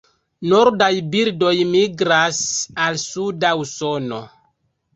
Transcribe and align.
Nordaj 0.53 0.87
birdoj 1.15 1.51
migras 1.75 2.41
al 2.89 2.99
suda 3.07 3.55
Usono. 3.67 4.23